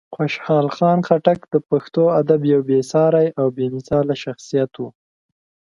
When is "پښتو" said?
1.69-2.03